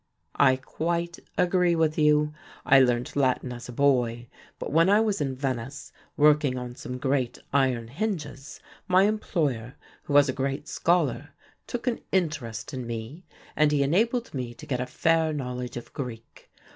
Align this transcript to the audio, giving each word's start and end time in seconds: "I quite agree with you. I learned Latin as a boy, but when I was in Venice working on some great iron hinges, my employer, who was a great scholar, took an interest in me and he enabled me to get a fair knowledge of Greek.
"I 0.39 0.55
quite 0.55 1.19
agree 1.37 1.75
with 1.75 1.95
you. 1.95 2.33
I 2.65 2.79
learned 2.79 3.15
Latin 3.15 3.53
as 3.53 3.69
a 3.69 3.71
boy, 3.71 4.29
but 4.57 4.71
when 4.71 4.89
I 4.89 4.99
was 4.99 5.21
in 5.21 5.35
Venice 5.35 5.91
working 6.17 6.57
on 6.57 6.73
some 6.73 6.97
great 6.97 7.37
iron 7.53 7.87
hinges, 7.87 8.59
my 8.87 9.03
employer, 9.03 9.75
who 10.05 10.13
was 10.13 10.27
a 10.27 10.33
great 10.33 10.67
scholar, 10.67 11.35
took 11.67 11.85
an 11.85 11.99
interest 12.11 12.73
in 12.73 12.87
me 12.87 13.25
and 13.55 13.71
he 13.71 13.83
enabled 13.83 14.33
me 14.33 14.55
to 14.55 14.65
get 14.65 14.81
a 14.81 14.87
fair 14.87 15.33
knowledge 15.33 15.77
of 15.77 15.93
Greek. 15.93 16.49